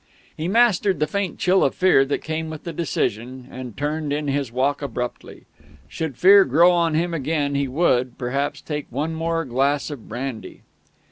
He 0.35 0.47
mastered 0.47 0.99
the 0.99 1.05
faint 1.05 1.37
chill 1.37 1.63
of 1.63 1.75
fear 1.75 2.03
that 2.05 2.23
came 2.23 2.49
with 2.49 2.63
the 2.63 2.73
decision, 2.73 3.47
and 3.51 3.77
turned 3.77 4.11
in 4.11 4.27
his 4.29 4.51
walk 4.51 4.81
abruptly. 4.81 5.43
Should 5.87 6.17
fear 6.17 6.43
grow 6.43 6.71
on 6.71 6.95
him 6.95 7.13
again 7.13 7.53
he 7.53 7.67
would, 7.67 8.17
perhaps, 8.17 8.61
take 8.61 8.87
one 8.89 9.13
more 9.13 9.45
glass 9.45 9.91
of 9.91 10.09
brandy.... 10.09 10.63